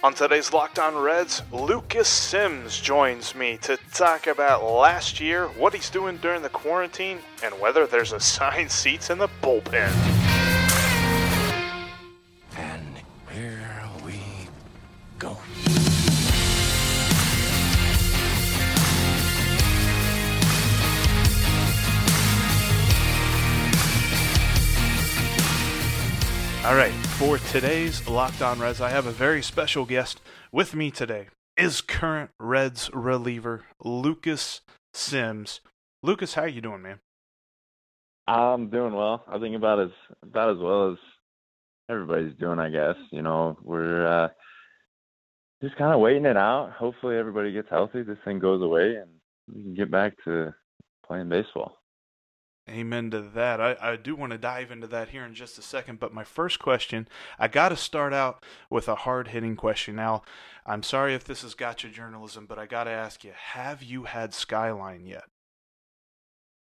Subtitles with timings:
[0.00, 5.74] On today's Locked On Reds, Lucas Sims joins me to talk about last year, what
[5.74, 9.90] he's doing during the quarantine, and whether there's assigned seats in the bullpen.
[12.56, 12.96] And
[13.32, 14.20] here we
[15.18, 15.36] go.
[26.64, 30.20] All right, for today's Locked On Reds, I have a very special guest
[30.52, 31.26] with me today.
[31.56, 34.60] Is current Reds reliever Lucas
[34.94, 35.58] Sims.
[36.00, 37.00] Lucas, how you doing, man?
[38.28, 39.24] I'm doing well.
[39.26, 39.90] I think about as
[40.22, 40.98] about as well as
[41.90, 42.60] everybody's doing.
[42.60, 44.28] I guess you know we're uh,
[45.60, 46.70] just kind of waiting it out.
[46.78, 48.04] Hopefully, everybody gets healthy.
[48.04, 49.10] This thing goes away, and
[49.52, 50.54] we can get back to
[51.04, 51.77] playing baseball.
[52.68, 53.60] Amen to that.
[53.60, 56.24] I, I do want to dive into that here in just a second, but my
[56.24, 59.96] first question, I got to start out with a hard hitting question.
[59.96, 60.22] Now,
[60.66, 63.82] I'm sorry if this has got you journalism, but I got to ask you have
[63.82, 65.24] you had Skyline yet?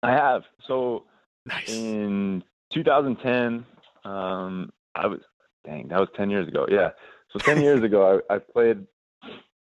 [0.03, 0.43] I have.
[0.67, 1.05] So
[1.47, 1.69] Nice.
[1.69, 3.67] in 2010,
[4.05, 5.21] um, I was
[5.65, 6.67] dang, that was 10 years ago.
[6.71, 6.91] Yeah.
[7.33, 8.87] So 10 years ago, I, I played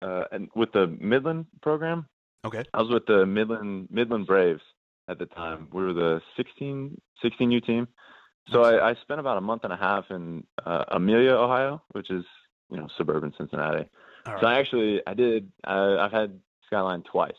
[0.01, 2.05] uh, and with the Midland program.
[2.45, 2.63] Okay.
[2.73, 4.61] I was with the Midland Midland Braves
[5.09, 5.67] at the time.
[5.73, 7.87] We were the 16 16U team.
[8.51, 12.09] So I, I spent about a month and a half in uh, Amelia, Ohio, which
[12.09, 12.23] is
[12.71, 13.89] you know suburban Cincinnati.
[14.25, 14.47] All So.
[14.47, 17.33] I actually I did uh, I've had Skyline twice.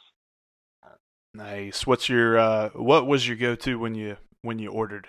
[1.33, 1.87] Nice.
[1.87, 5.07] What's your uh what was your go to when you when you ordered?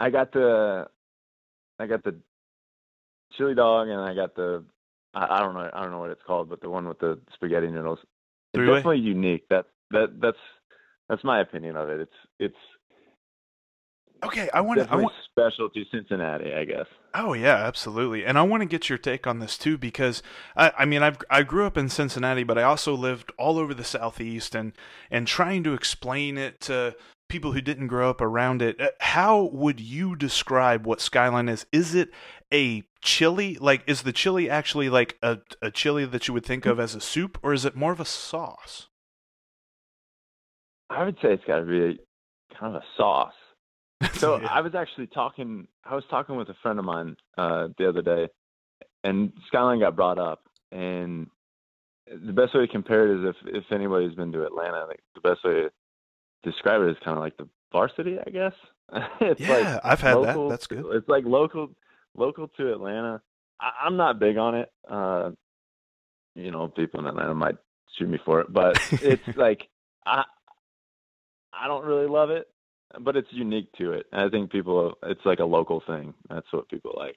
[0.00, 0.88] I got the
[1.78, 2.16] I got the
[3.36, 4.64] chili dog and I got the
[5.14, 7.20] I, I don't know I don't know what it's called, but the one with the
[7.34, 8.00] spaghetti noodles.
[8.02, 8.76] It's Three-way?
[8.76, 9.44] definitely unique.
[9.50, 10.38] That that that's
[11.10, 12.00] that's my opinion of it.
[12.00, 12.56] It's it's
[14.22, 16.86] Okay, I want to I want special to Cincinnati, I guess.
[17.14, 18.24] Oh yeah, absolutely.
[18.24, 20.22] And I want to get your take on this too because
[20.56, 23.72] I, I mean I've I grew up in Cincinnati, but I also lived all over
[23.72, 24.72] the southeast and
[25.10, 26.94] and trying to explain it to
[27.28, 28.80] people who didn't grow up around it.
[28.80, 31.64] uh, How would you describe what Skyline is?
[31.72, 32.10] Is it
[32.52, 33.56] a chili?
[33.58, 36.94] Like is the chili actually like a a chili that you would think of as
[36.94, 38.89] a soup or is it more of a sauce?
[40.90, 43.32] I would say it's got to be a, kind of a sauce.
[44.14, 44.48] So Yeah.
[44.50, 45.66] I was actually talking.
[45.84, 48.28] I was talking with a friend of mine uh, the other day,
[49.04, 50.42] and Skyline got brought up.
[50.72, 51.28] And
[52.06, 55.20] the best way to compare it is if if anybody's been to Atlanta, like the
[55.20, 55.70] best way to
[56.42, 58.52] describe it is kind of like the varsity, I guess.
[59.20, 60.46] it's Yeah, like I've had that.
[60.48, 60.84] That's good.
[60.92, 61.70] It's like local
[62.16, 63.20] local to Atlanta.
[63.60, 64.70] I, I'm not big on it.
[64.88, 65.30] Uh,
[66.34, 67.56] you know, people in Atlanta might
[67.98, 69.68] shoot me for it, but it's like
[70.06, 70.24] I
[71.60, 72.48] I don't really love it,
[73.00, 74.06] but it's unique to it.
[74.12, 76.14] I think people it's like a local thing.
[76.28, 77.16] That's what people like.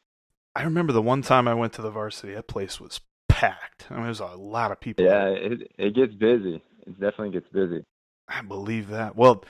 [0.55, 3.87] I remember the one time I went to the varsity, that place was packed.
[3.89, 5.05] I mean, there was a lot of people.
[5.05, 6.61] Yeah, it it gets busy.
[6.85, 7.83] It definitely gets busy.
[8.27, 9.15] I believe that.
[9.15, 9.43] Well,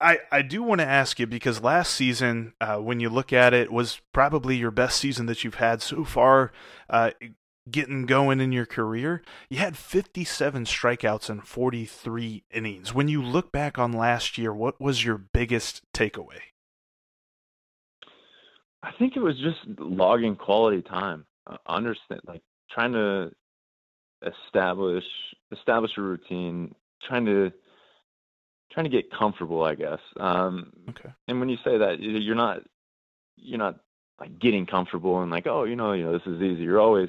[0.00, 3.54] I I do want to ask you because last season, uh, when you look at
[3.54, 6.50] it, was probably your best season that you've had so far.
[6.88, 7.10] Uh,
[7.70, 12.94] getting going in your career, you had 57 strikeouts and 43 innings.
[12.94, 16.40] When you look back on last year, what was your biggest takeaway?
[18.82, 21.24] I think it was just logging quality time.
[21.46, 23.30] Uh, understand, like trying to
[24.22, 25.04] establish
[25.52, 26.74] establish a routine,
[27.06, 27.50] trying to
[28.72, 30.00] trying to get comfortable, I guess.
[30.18, 31.10] Um, Okay.
[31.28, 32.62] and when you say that, you- you're not
[33.36, 33.80] you're not
[34.20, 36.62] like getting comfortable and like, oh, you know, you know, this is easy.
[36.62, 37.08] You're always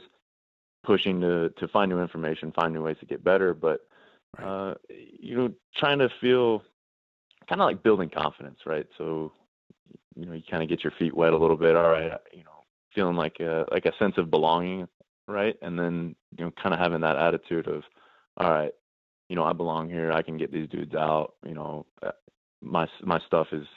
[0.86, 3.82] pushing to to find new information, find new ways to get better, but
[4.42, 6.62] uh, you know, trying to feel
[7.48, 8.88] kind of like building confidence, right?
[8.98, 9.32] So
[10.16, 11.76] you know, you kind of get your feet wet a little bit.
[11.76, 14.88] All right, you know, feeling like a like a sense of belonging,
[15.28, 15.56] right?
[15.62, 17.84] And then you know, kind of having that attitude of,
[18.38, 18.72] all right,
[19.30, 20.12] you know, I belong here.
[20.12, 21.34] I can get these dudes out.
[21.46, 22.12] You know, uh,
[22.62, 23.68] my my stuff is.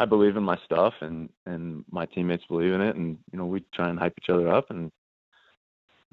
[0.00, 3.46] I believe in my stuff, and and my teammates believe in it, and you know,
[3.46, 4.92] we try and hype each other up, and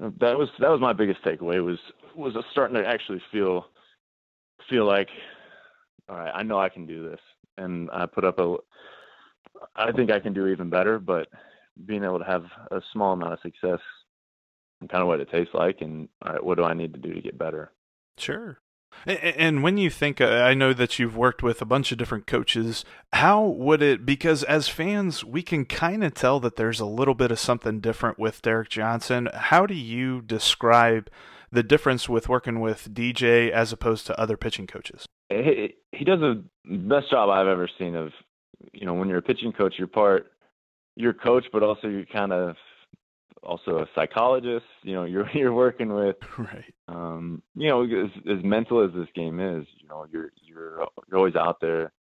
[0.00, 1.78] that was that was my biggest takeaway was
[2.14, 3.66] was starting to actually feel
[4.68, 5.08] feel like,
[6.08, 7.20] all right, I know I can do this,
[7.56, 8.56] and I put up a.
[9.74, 11.28] I think I can do even better, but
[11.86, 13.80] being able to have a small amount of success
[14.80, 17.00] and kind of what it tastes like and all right, what do I need to
[17.00, 17.72] do to get better?
[18.18, 18.58] Sure.
[19.04, 22.26] And when you think, uh, I know that you've worked with a bunch of different
[22.26, 22.84] coaches.
[23.12, 27.14] How would it, because as fans, we can kind of tell that there's a little
[27.14, 29.28] bit of something different with Derek Johnson.
[29.32, 31.10] How do you describe
[31.52, 35.06] the difference with working with DJ as opposed to other pitching coaches?
[35.28, 38.10] He, he does the best job I've ever seen of,
[38.72, 40.32] you know, when you're a pitching coach, you're part,
[40.96, 42.56] you're coach, but also you're kind of
[43.46, 44.66] also a psychologist.
[44.82, 46.74] You know, you're you're working with right.
[46.88, 51.18] Um, you know, as, as mental as this game is, you know, you're you're you're
[51.18, 51.92] always out there.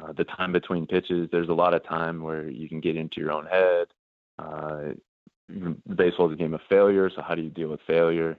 [0.00, 3.20] Uh, the time between pitches, there's a lot of time where you can get into
[3.20, 3.86] your own head.
[4.38, 4.94] Uh,
[5.94, 8.38] baseball is a game of failure, so how do you deal with failure?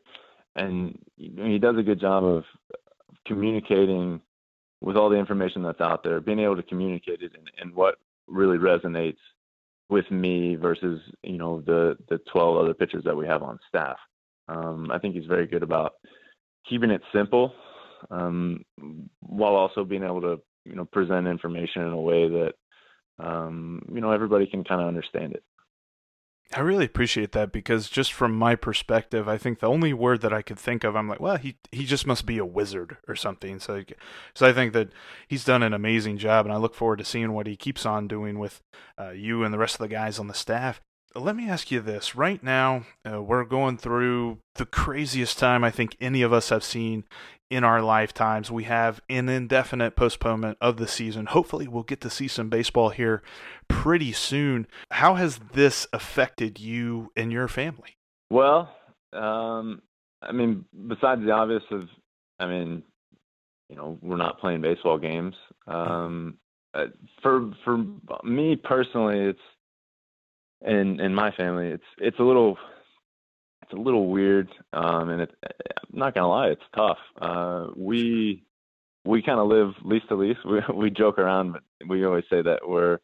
[0.55, 2.43] And you know, he does a good job of
[3.27, 4.19] communicating
[4.81, 7.95] with all the information that's out there, being able to communicate it and, and what
[8.27, 9.17] really resonates
[9.93, 13.97] with me versus you know the the 12 other pitchers that we have on staff.
[14.49, 15.93] Um, I think he's very good about
[16.67, 17.53] keeping it simple
[18.09, 18.65] um,
[19.21, 22.53] while also being able to you know present information in a way that
[23.19, 25.43] um, you know everybody can kind of understand it.
[26.55, 30.33] I really appreciate that because just from my perspective, I think the only word that
[30.33, 33.15] I could think of, I'm like, well, he he just must be a wizard or
[33.15, 33.59] something.
[33.59, 33.83] So,
[34.35, 34.89] so I think that
[35.27, 38.07] he's done an amazing job, and I look forward to seeing what he keeps on
[38.07, 38.61] doing with
[38.99, 40.79] uh, you and the rest of the guys on the staff.
[41.15, 42.15] Let me ask you this.
[42.15, 46.63] Right now, uh, we're going through the craziest time I think any of us have
[46.63, 47.03] seen
[47.53, 48.49] in our lifetimes.
[48.49, 51.27] We have an indefinite postponement of the season.
[51.27, 53.21] Hopefully, we'll get to see some baseball here
[53.67, 54.67] pretty soon.
[54.91, 57.97] How has this affected you and your family?
[58.29, 58.73] Well,
[59.13, 59.81] um,
[60.21, 61.83] I mean, besides the obvious of,
[62.39, 62.83] I mean,
[63.69, 65.35] you know, we're not playing baseball games.
[65.67, 66.37] Um,
[66.73, 66.85] uh,
[67.21, 67.77] for for
[68.23, 69.39] me personally, it's
[70.61, 72.57] in in my family, it's it's a little
[73.73, 76.97] a little weird, um, and it, I'm not gonna lie, it's tough.
[77.21, 78.43] Uh, we
[79.05, 80.37] we kind of live lease to lease.
[80.45, 82.99] We we joke around, but we always say that we're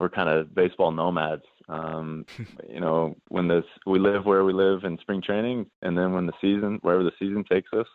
[0.00, 1.44] we're kind of baseball nomads.
[1.68, 2.26] Um,
[2.68, 6.26] you know, when this we live where we live in spring training, and then when
[6.26, 7.86] the season wherever the season takes us,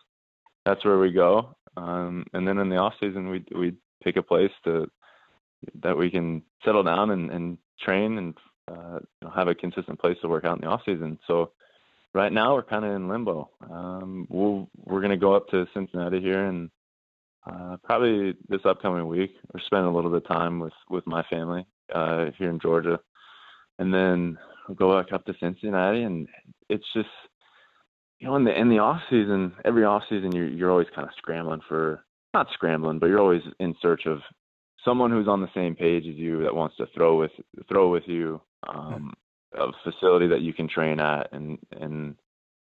[0.64, 1.56] that's where we go.
[1.76, 4.86] Um, and then in the off season, we we pick a place to
[5.82, 8.34] that we can settle down and, and train and
[8.68, 8.98] uh,
[9.34, 11.18] have a consistent place to work out in the off season.
[11.26, 11.52] So
[12.14, 13.50] right now we're kind of in limbo.
[13.70, 16.70] Um, we'll we're going to go up to Cincinnati here and
[17.46, 19.34] uh, probably this upcoming week.
[19.52, 23.00] We're spending a little bit of time with with my family uh, here in Georgia,
[23.78, 24.38] and then
[24.68, 26.02] we'll go back up to Cincinnati.
[26.02, 26.28] And
[26.68, 27.08] it's just
[28.18, 31.06] you know in the in the off season, every off season you're you're always kind
[31.06, 32.04] of scrambling for
[32.34, 34.20] not scrambling, but you're always in search of
[34.84, 37.32] someone who's on the same page as you that wants to throw with
[37.68, 39.12] throw with you um,
[39.54, 42.16] a facility that you can train at and and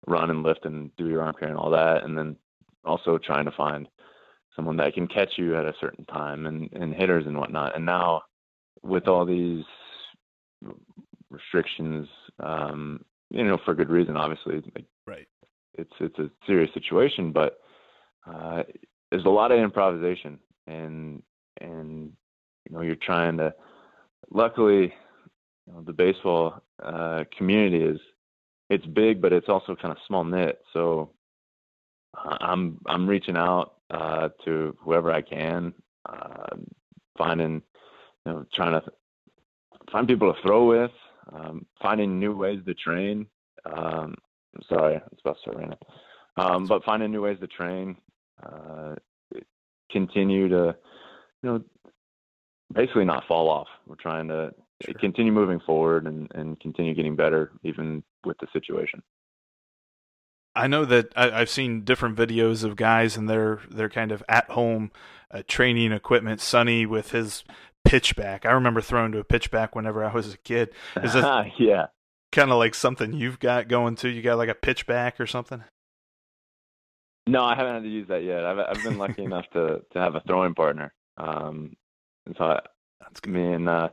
[0.07, 2.35] run and lift and do your arm care and all that, and then
[2.83, 3.87] also trying to find
[4.55, 7.75] someone that can catch you at a certain time and and hitters and whatnot.
[7.75, 8.23] And now
[8.83, 9.63] with all these
[11.29, 12.07] restrictions,
[12.39, 15.27] um, you know, for good reason, obviously, like, right?
[15.75, 17.59] It's it's a serious situation, but
[18.27, 18.63] uh,
[19.09, 21.21] there's a lot of improvisation and
[21.59, 22.11] and
[22.65, 23.53] you know you're trying to.
[24.29, 24.93] Luckily,
[25.71, 27.99] you know, the baseball uh, community is
[28.69, 30.61] it's big, but it's also kind of small knit.
[30.73, 31.11] So
[32.17, 35.73] uh, I'm I'm reaching out uh, to whoever I can,
[36.07, 36.55] uh,
[37.17, 37.61] finding
[38.25, 38.91] you know trying to
[39.91, 40.91] find people to throw with,
[41.33, 43.27] um, finding new ways to train.
[43.65, 44.15] Um,
[44.69, 45.77] sorry, it's about raining.
[46.37, 47.97] Um, but finding new ways to train,
[48.41, 48.95] uh,
[49.91, 50.75] continue to,
[51.43, 51.61] you know,
[52.73, 53.67] basically not fall off.
[53.85, 54.53] We're trying to
[54.85, 54.93] sure.
[54.95, 59.01] continue moving forward and, and continue getting better even with the situation.
[60.55, 64.21] I know that I, have seen different videos of guys and their their kind of
[64.27, 64.91] at home
[65.31, 66.41] uh, training equipment.
[66.41, 67.43] Sonny with his
[67.87, 68.45] pitchback.
[68.45, 70.71] I remember throwing to a pitchback whenever I was a kid.
[71.01, 71.87] Is that yeah,
[72.31, 74.09] kind of like something you've got going too?
[74.09, 75.63] You got like a pitchback or something?
[77.27, 78.45] No, I haven't had to use that yet.
[78.45, 80.93] I've I've been lucky enough to to have a throwing partner.
[81.17, 81.77] Um,
[82.25, 82.59] and so I,
[82.99, 83.89] that's me and uh,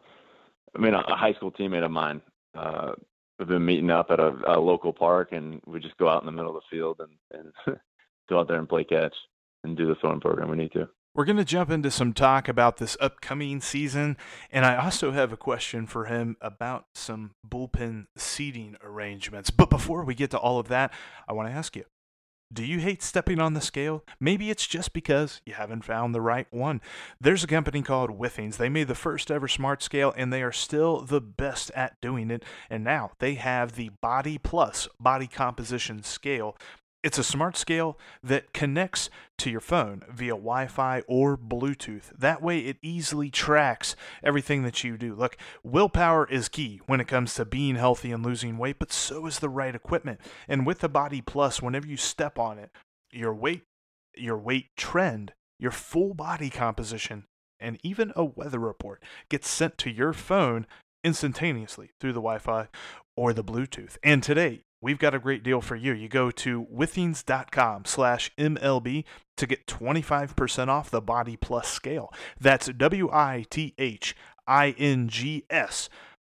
[0.78, 2.20] I mean, a, high school teammate of mine.
[2.56, 2.92] Uh,
[3.38, 6.26] we've been meeting up at a, a local park, and we just go out in
[6.26, 7.78] the middle of the field and, and
[8.28, 9.14] go out there and play catch
[9.64, 10.88] and do the throwing program we need to.
[11.14, 14.16] We're going to jump into some talk about this upcoming season,
[14.52, 19.50] and I also have a question for him about some bullpen seating arrangements.
[19.50, 20.92] But before we get to all of that,
[21.26, 21.84] I want to ask you
[22.52, 24.04] do you hate stepping on the scale?
[24.18, 26.80] Maybe it's just because you haven't found the right one.
[27.20, 28.56] There's a company called Withings.
[28.56, 32.30] They made the first ever smart scale and they are still the best at doing
[32.30, 32.44] it.
[32.70, 36.56] And now they have the Body Plus body composition scale
[37.04, 42.10] It's a smart scale that connects to your phone via Wi Fi or Bluetooth.
[42.18, 45.14] That way, it easily tracks everything that you do.
[45.14, 49.26] Look, willpower is key when it comes to being healthy and losing weight, but so
[49.26, 50.20] is the right equipment.
[50.48, 52.70] And with the Body Plus, whenever you step on it,
[53.12, 53.62] your weight,
[54.16, 57.26] your weight trend, your full body composition,
[57.60, 60.66] and even a weather report gets sent to your phone
[61.04, 62.68] instantaneously through the Wi Fi
[63.16, 63.98] or the Bluetooth.
[64.02, 65.92] And today, we've got a great deal for you.
[65.92, 69.04] You go to withings.com slash MLB
[69.36, 72.12] to get 25% off the Body Plus scale.
[72.40, 73.48] That's W-I-T-H-I-N-G-S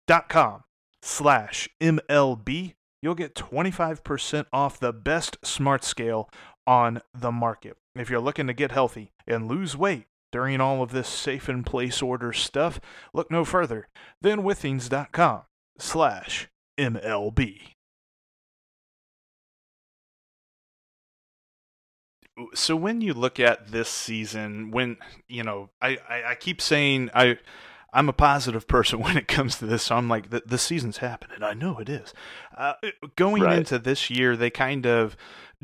[0.07, 0.63] dot com
[1.03, 2.75] slash MLB.
[3.03, 6.29] You'll get 25% off the best smart scale
[6.67, 7.77] on the market.
[7.95, 11.63] If you're looking to get healthy and lose weight during all of this safe in
[11.65, 12.81] place order stuff,
[13.15, 13.89] look no further
[14.21, 15.43] than withings.com
[15.79, 16.49] slash
[16.79, 17.76] MLB.
[22.55, 24.97] So when you look at this season when
[25.29, 27.39] you know I, I, I, keep saying i
[27.93, 29.85] i'm a positive person when it comes to this.
[29.85, 31.43] So i'm like the, the season's happening.
[31.43, 32.13] I know it is.
[32.57, 32.75] Uh,
[33.17, 33.59] going right.
[33.59, 35.17] into this year they kind of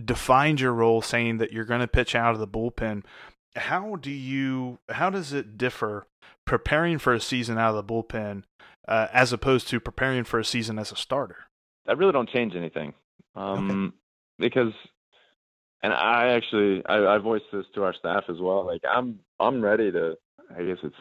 [0.03, 3.05] defined your role saying that you're going to pitch out of the bullpen.
[3.57, 6.07] How do you how does it differ
[6.45, 8.45] preparing for a season out of the bullpen
[8.89, 11.49] uh, as opposed to preparing for a season as a starter?
[11.87, 12.95] I really don't change anything.
[13.35, 13.97] Um, okay.
[14.49, 14.73] because
[15.83, 18.65] and I actually I, I voiced this to our staff as well.
[18.65, 20.17] Like I'm I'm ready to
[20.57, 20.97] I guess it's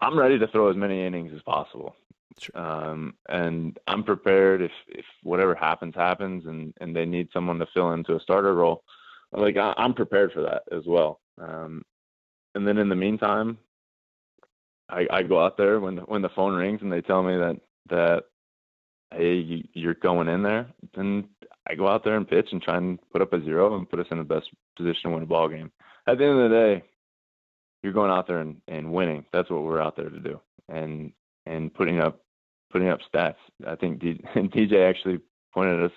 [0.00, 1.94] I'm ready to throw as many innings as possible.
[2.38, 2.60] Sure.
[2.60, 7.66] Um, and I'm prepared if if whatever happens happens and and they need someone to
[7.72, 8.82] fill into a starter role.
[9.32, 11.20] Like I, I'm prepared for that as well.
[11.40, 11.82] Um,
[12.54, 13.58] and then in the meantime,
[14.88, 17.60] I, I go out there when when the phone rings and they tell me that
[17.90, 18.24] that
[19.12, 21.28] hey you're going in there, then
[21.68, 24.00] I go out there and pitch and try and put up a zero and put
[24.00, 25.70] us in the best position to win a ball game.
[26.06, 26.82] At the end of the day,
[27.82, 29.24] you're going out there and, and winning.
[29.32, 30.40] That's what we're out there to do.
[30.68, 31.12] And
[31.46, 32.20] and putting up
[32.70, 33.36] putting up stats.
[33.66, 35.20] I think DJ actually
[35.52, 35.92] pointed us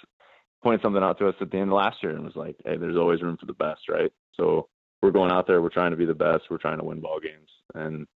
[0.63, 2.77] pointed something out to us at the end of last year and was like, "Hey,
[2.77, 4.69] there's always room for the best, right?" So
[5.01, 5.61] we're going out there.
[5.61, 6.43] We're trying to be the best.
[6.49, 7.49] We're trying to win ball games.
[7.75, 8.07] And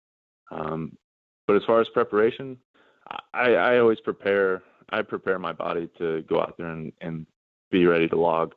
[0.51, 0.97] um,
[1.47, 2.57] but as far as preparation,
[3.33, 4.63] I, I always prepare.
[4.89, 7.25] I prepare my body to go out there and, and
[7.71, 8.53] be ready to log.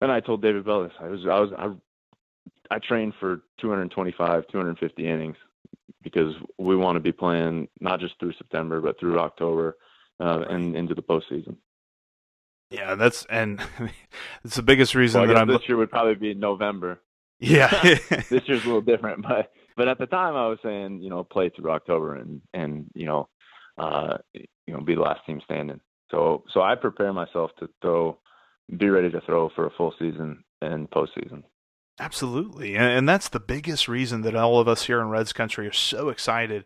[0.00, 5.06] And I told David Bellis, I was, I was, I, I trained for 225, 250
[5.06, 5.36] innings
[6.02, 9.76] because we want to be playing not just through September, but through October
[10.20, 11.56] uh, and into the postseason.
[12.70, 13.60] Yeah, that's and
[14.44, 15.48] it's the biggest reason well, that I'm.
[15.48, 17.00] This year would probably be November.
[17.42, 17.70] Yeah,
[18.28, 21.24] this year's a little different, but but at the time I was saying you know
[21.24, 23.30] play through October and and you know
[23.78, 25.80] uh, you know be the last team standing.
[26.10, 28.18] So so I prepare myself to throw,
[28.76, 31.42] be ready to throw for a full season and postseason.
[31.98, 35.72] Absolutely, and that's the biggest reason that all of us here in Reds country are
[35.72, 36.64] so excited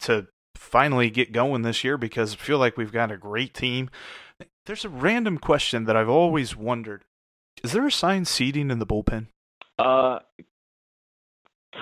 [0.00, 3.90] to finally get going this year because I feel like we've got a great team.
[4.64, 7.04] There's a random question that I've always wondered:
[7.62, 9.26] Is there assigned seating in the bullpen?
[9.78, 10.20] Uh,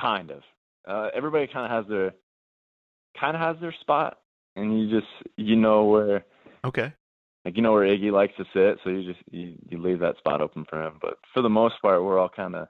[0.01, 0.43] kind of.
[0.87, 2.15] Uh, everybody kind of has their
[3.21, 4.19] kind of has their spot,
[4.57, 6.25] and you just you know where
[6.65, 6.93] Okay.
[7.45, 10.19] Like you know where Iggy likes to sit, so you just you, you leave that
[10.19, 10.99] spot open for him.
[11.01, 12.69] But for the most part, we're all kind of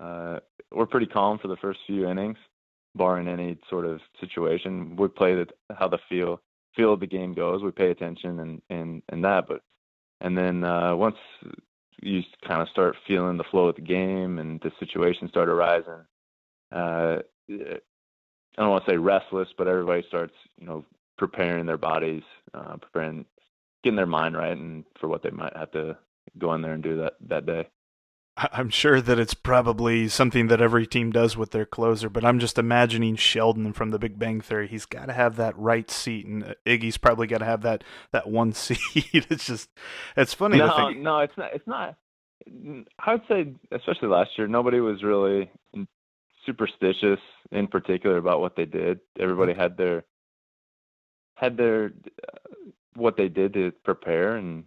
[0.00, 0.40] uh,
[0.72, 2.38] we're pretty calm for the first few innings,
[2.94, 4.96] barring any sort of situation.
[4.96, 5.46] We play the,
[5.78, 6.40] how the feel
[6.74, 7.62] feel of the game goes.
[7.62, 9.46] We pay attention and and and that.
[9.46, 9.60] But
[10.20, 11.16] and then uh, once
[12.02, 16.04] you kind of start feeling the flow of the game and the situation start arising,
[16.72, 17.18] uh,
[17.50, 17.78] I
[18.56, 20.84] don't want to say restless, but everybody starts you know
[21.18, 22.22] preparing their bodies,
[22.54, 23.26] uh, preparing,
[23.82, 25.96] getting their mind right, and for what they might have to
[26.38, 27.68] go in there and do that that day.
[28.52, 32.38] I'm sure that it's probably something that every team does with their closer, but I'm
[32.38, 34.68] just imagining Sheldon from The Big Bang Theory.
[34.68, 37.82] He's got to have that right seat, and uh, Iggy's probably got to have that
[38.12, 38.78] that one seat.
[38.94, 39.68] it's just,
[40.16, 40.58] it's funny.
[40.58, 41.50] No, no, it's not.
[41.52, 41.96] It's not.
[43.00, 45.50] I would say, especially last year, nobody was really
[46.46, 47.20] superstitious
[47.50, 49.00] in particular about what they did.
[49.18, 50.04] Everybody had their
[51.38, 52.60] had their uh,
[52.94, 54.64] what they did to prepare and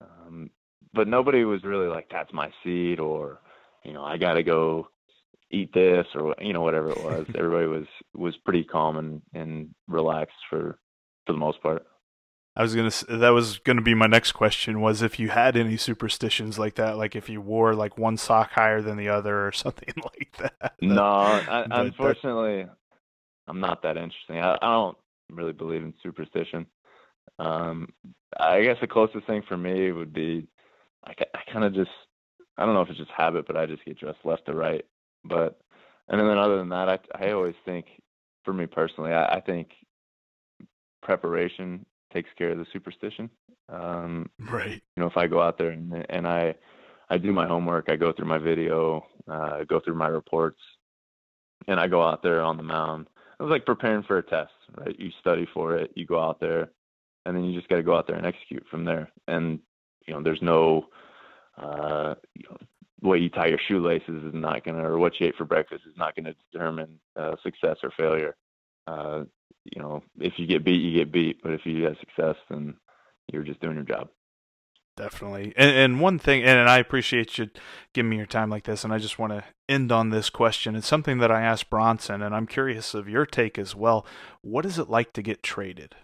[0.00, 0.50] um
[0.92, 3.40] but nobody was really like that's my seed or
[3.84, 4.88] you know I got to go
[5.50, 9.74] eat this or you know whatever it was everybody was was pretty calm and and
[9.86, 10.78] relaxed for
[11.26, 11.86] for the most part
[12.58, 12.90] I was gonna.
[13.20, 14.80] That was gonna be my next question.
[14.80, 18.50] Was if you had any superstitions like that, like if you wore like one sock
[18.50, 20.72] higher than the other or something like that.
[20.80, 22.66] No, I, unfortunately,
[23.46, 24.38] I'm not that interesting.
[24.38, 24.98] I, I, don't
[25.30, 26.66] really believe in superstition.
[27.38, 27.88] Um,
[28.38, 30.46] I guess the closest thing for me would be
[31.04, 31.90] I, I kind of just
[32.56, 34.84] I don't know if it's just habit, but I just get dressed left to right.
[35.24, 35.60] But
[36.08, 37.86] and then other than that, I I always think,
[38.44, 39.70] for me personally, I, I think
[41.02, 43.30] preparation takes care of the superstition.
[43.68, 44.82] Um, right.
[44.96, 46.54] You know, if I go out there and and I
[47.10, 50.60] I do my homework, I go through my video, uh, go through my reports,
[51.66, 53.08] and I go out there on the mound.
[53.38, 54.98] It was like preparing for a test, right?
[54.98, 56.70] You study for it, you go out there,
[57.24, 59.10] and then you just got to go out there and execute from there.
[59.28, 59.60] And
[60.06, 60.86] you know, there's no
[61.56, 62.56] uh, you know,
[63.02, 65.96] way you tie your shoelaces is not gonna, or what you ate for breakfast is
[65.96, 68.36] not gonna determine uh, success or failure.
[68.86, 69.24] Uh,
[69.64, 72.74] you know, if you get beat, you get beat, but if you have success, then
[73.32, 74.08] you're just doing your job.
[74.98, 75.52] Definitely.
[75.56, 77.48] And, and one thing, and and I appreciate you
[77.94, 80.74] giving me your time like this, and I just want to end on this question.
[80.74, 84.04] It's something that I asked Bronson, and I'm curious of your take as well.
[84.42, 85.94] What is it like to get traded?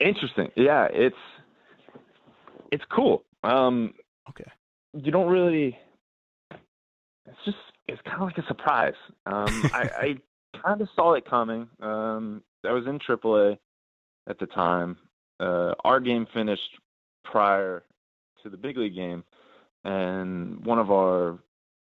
[0.00, 0.50] Interesting.
[0.56, 1.14] Yeah, it's
[2.72, 3.24] it's cool.
[3.44, 3.94] Um,
[4.28, 4.50] okay.
[4.94, 5.78] You don't really.
[6.50, 8.94] It's just it's kind of like a surprise.
[9.26, 10.14] Um, I, I
[10.64, 11.68] kind of saw it coming.
[11.80, 13.58] Um, I was in AAA
[14.28, 14.96] at the time.
[15.42, 16.78] Uh, our game finished
[17.24, 17.82] prior
[18.42, 19.24] to the big league game,
[19.84, 21.38] and one of our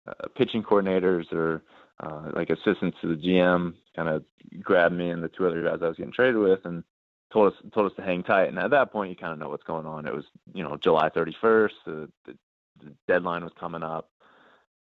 [0.07, 1.62] uh, pitching coordinators or
[2.00, 4.25] uh, like assistants to the GM kind of
[4.62, 6.85] grabbed me and the two other guys I was getting traded with and
[7.33, 8.49] told us told us to hang tight.
[8.49, 10.07] And at that point, you kind of know what's going on.
[10.07, 11.71] It was you know July 31st.
[11.87, 12.38] The, the,
[12.85, 14.11] the deadline was coming up.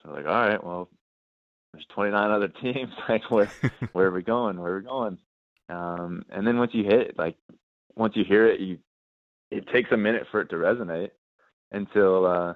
[0.02, 0.90] So like, all right, well,
[1.74, 2.94] there's 29 other teams.
[3.10, 3.52] like, where
[3.92, 4.60] where are we going?
[4.60, 5.18] Where are we going?
[5.70, 7.38] Um, and then once you hit, like,
[7.96, 8.80] once you hear it, you
[9.52, 11.12] it takes a minute for it to resonate
[11.72, 12.54] until uh,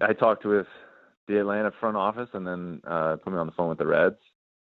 [0.00, 0.66] I, I talked with
[1.28, 4.16] the Atlanta front office and then uh, put me on the phone with the Reds.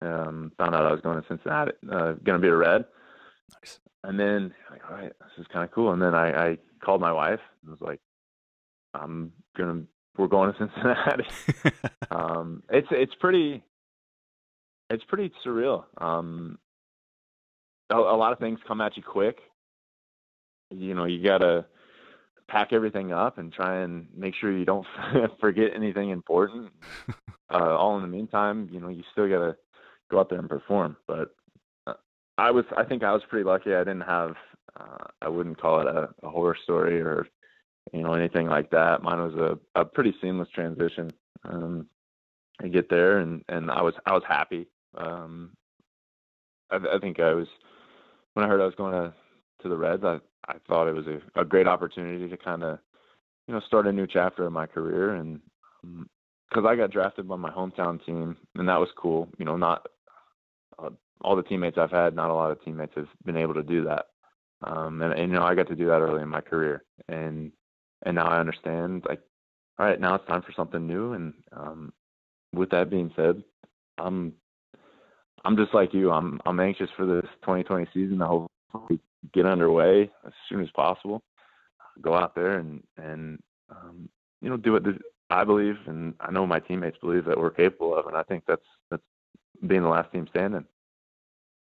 [0.01, 2.85] Um, found out I was going to Cincinnati, uh, going to be a Red.
[3.55, 3.79] Nice.
[4.05, 5.93] And then, like, all right, this is kind of cool.
[5.93, 8.01] And then I, I called my wife and was like,
[8.95, 9.83] I'm gonna,
[10.19, 11.25] we're going to Cincinnati.
[12.11, 13.63] um, it's it's pretty,
[14.91, 15.85] it's pretty surreal.
[15.99, 16.59] Um,
[17.93, 19.39] a, a lot of things come at you quick.
[20.71, 21.67] You know, you gotta
[22.49, 24.87] pack everything up and try and make sure you don't
[25.41, 26.71] forget anything important.
[27.55, 29.55] Uh, all in the meantime, you know, you still gotta
[30.11, 30.97] go out there and perform.
[31.07, 31.35] But
[32.39, 33.75] I was I think I was pretty lucky.
[33.75, 34.35] I didn't have
[34.79, 37.27] uh, I wouldn't call it a, a horror story or
[37.93, 39.03] you know anything like that.
[39.03, 41.11] Mine was a, a pretty seamless transition.
[41.45, 41.87] Um,
[42.63, 44.67] I get there and and I was I was happy.
[44.97, 45.51] Um,
[46.71, 47.49] I, I think I was
[48.35, 49.15] when I heard I was going to
[49.63, 50.05] to the Reds.
[50.05, 50.19] I
[50.49, 52.79] I thought it was a, a great opportunity to kind of
[53.47, 55.41] you know start a new chapter in my career and
[55.83, 59.29] because um, I got drafted by my hometown team and that was cool.
[59.39, 59.87] You know, not
[60.79, 60.91] uh,
[61.23, 63.85] all the teammates I've had, not a lot of teammates have been able to do
[63.85, 64.07] that.
[64.65, 67.51] Um, and, and you know, I got to do that early in my career, and
[68.05, 69.05] and now I understand.
[69.09, 69.21] Like,
[69.79, 71.15] all right, now it's time for something new.
[71.15, 71.93] And um,
[72.53, 73.43] with that being said,
[73.99, 74.35] I'm
[75.45, 76.11] I'm just like you.
[76.11, 79.01] I'm I'm anxious for this 2020 season to hopefully
[79.33, 81.23] get underway as soon as possible.
[82.01, 84.09] Go out there and and um,
[84.41, 84.83] you know do what
[85.31, 88.45] I believe, and I know my teammates believe that we're capable of, and I think
[88.47, 89.03] that's that's
[89.67, 90.65] being the last team standing.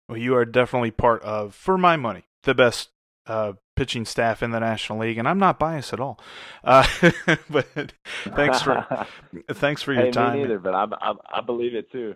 [0.08, 2.90] Well, you are definitely part of, for my money, the best
[3.26, 6.20] uh, pitching staff in the National League, and I'm not biased at all.
[6.64, 6.87] Uh,
[7.50, 7.92] but
[8.24, 9.06] thanks for
[9.52, 10.35] thanks for your hey, time.
[10.35, 12.14] Me neither, but I, I, I believe it too.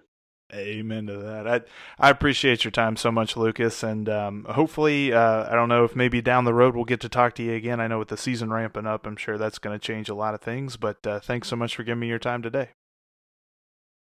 [0.54, 1.48] Amen to that.
[1.48, 1.60] I
[1.98, 5.96] I appreciate your time so much, Lucas, and um, hopefully, uh, I don't know if
[5.96, 7.80] maybe down the road we'll get to talk to you again.
[7.80, 10.34] I know with the season ramping up, I'm sure that's going to change a lot
[10.34, 10.76] of things.
[10.76, 12.68] But uh, thanks so much for giving me your time today.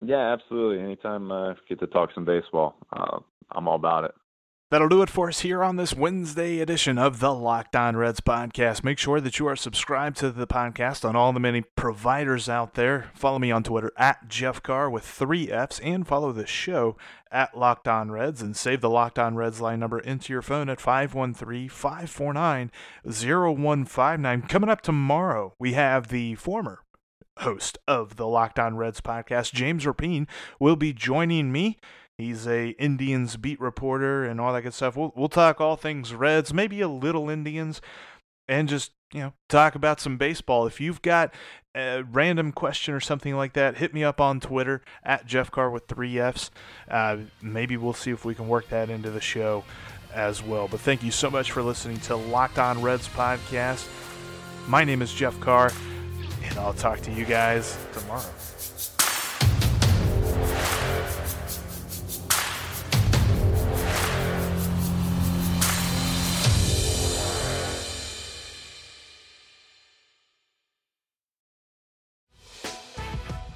[0.03, 0.83] Yeah, absolutely.
[0.83, 3.19] Anytime I uh, get to talk some baseball, uh,
[3.53, 4.15] I'm all about it.
[4.69, 8.21] That'll do it for us here on this Wednesday edition of the Locked On Reds
[8.21, 8.83] podcast.
[8.83, 12.75] Make sure that you are subscribed to the podcast on all the many providers out
[12.75, 13.13] there.
[13.15, 16.97] Follow me on Twitter at Jeff Carr with three F's and follow the show
[17.31, 20.69] at Locked On Reds and save the Locked On Reds line number into your phone
[20.69, 22.73] at 513 549
[23.05, 24.43] 0159.
[24.49, 26.81] Coming up tomorrow, we have the former
[27.39, 30.27] host of the Locked On Reds podcast, James Rapien,
[30.59, 31.79] will be joining me
[32.19, 34.97] He's a Indians beat reporter and all that good stuff.
[34.97, 37.83] We'll we'll talk all things Reds, maybe a little Indians,
[38.49, 40.67] and just you know talk about some baseball.
[40.67, 41.35] If you've got
[41.75, 45.71] a random question or something like that, hit me up on Twitter at Jeff Carr
[45.71, 46.51] with three Fs.
[46.89, 49.63] Uh, maybe we'll see if we can work that into the show
[50.15, 50.69] as well.
[50.69, 53.87] But thank you so much for listening to Locked On Reds podcast.
[54.67, 55.71] My name is Jeff Carr,
[56.45, 58.25] and I'll talk to you guys tomorrow.